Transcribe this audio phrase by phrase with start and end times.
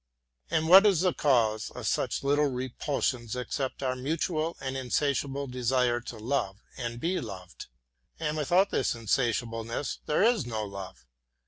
[0.49, 5.99] And what is the cause of such little repulsions except our mutual and insatiable desire
[6.01, 7.67] to love and be loved?
[8.19, 11.05] And without this insatiableness there is no love.